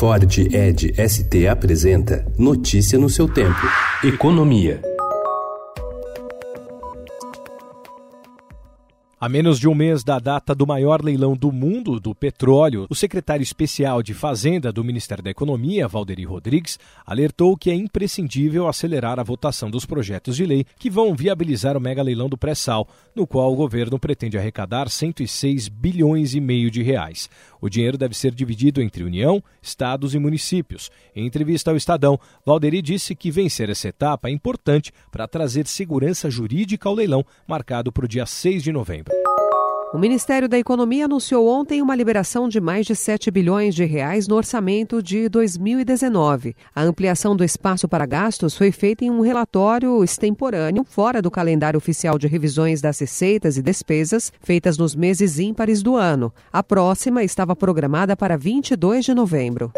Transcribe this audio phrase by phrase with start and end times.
[0.00, 3.60] Ford Ed ST apresenta Notícia no seu tempo.
[4.02, 4.80] Economia.
[9.20, 12.94] A menos de um mês da data do maior leilão do mundo do petróleo, o
[12.94, 19.20] secretário especial de Fazenda do Ministério da Economia, Valderi Rodrigues, alertou que é imprescindível acelerar
[19.20, 23.26] a votação dos projetos de lei que vão viabilizar o mega leilão do pré-sal, no
[23.26, 27.28] qual o governo pretende arrecadar 106 bilhões e meio de reais.
[27.60, 30.90] O dinheiro deve ser dividido entre União, estados e municípios.
[31.14, 36.30] Em entrevista ao Estadão, Valderi disse que vencer essa etapa é importante para trazer segurança
[36.30, 39.19] jurídica ao leilão marcado para o dia 6 de novembro.
[39.92, 44.28] O Ministério da Economia anunciou ontem uma liberação de mais de 7 bilhões de reais
[44.28, 46.54] no orçamento de 2019.
[46.72, 51.76] A ampliação do espaço para gastos foi feita em um relatório extemporâneo, fora do calendário
[51.76, 56.32] oficial de revisões das receitas e despesas feitas nos meses ímpares do ano.
[56.52, 59.72] A próxima estava programada para 22 de novembro.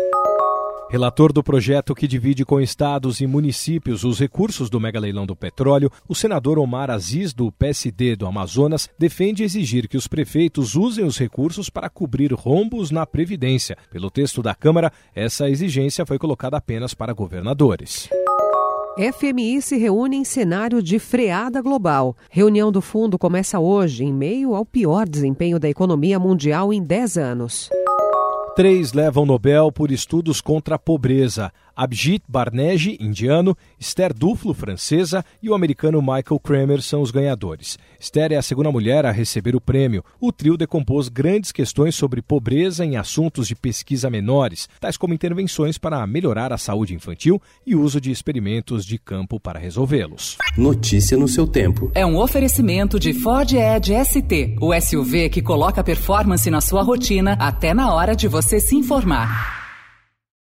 [0.93, 5.91] Relator do projeto que divide com estados e municípios os recursos do megaleilão do petróleo,
[6.07, 11.17] o senador Omar Aziz, do PSD do Amazonas, defende exigir que os prefeitos usem os
[11.17, 13.75] recursos para cobrir rombos na Previdência.
[13.91, 18.11] Pelo texto da Câmara, essa exigência foi colocada apenas para governadores.
[18.99, 22.15] FMI se reúne em cenário de freada global.
[22.31, 27.17] Reunião do fundo começa hoje, em meio ao pior desempenho da economia mundial em 10
[27.17, 27.71] anos.
[28.55, 31.51] Três levam Nobel por estudos contra a pobreza.
[31.75, 37.79] Abhijit Barneji, indiano, Esther Duflo, francesa, e o americano Michael Kramer são os ganhadores.
[37.99, 40.05] Esther é a segunda mulher a receber o prêmio.
[40.21, 45.79] O trio decompôs grandes questões sobre pobreza em assuntos de pesquisa menores, tais como intervenções
[45.79, 50.37] para melhorar a saúde infantil e uso de experimentos de campo para resolvê-los.
[50.59, 51.91] Notícia no seu tempo.
[51.95, 57.33] É um oferecimento de Ford Edge ST, o SUV que coloca performance na sua rotina
[57.41, 59.62] até na hora de você se informar.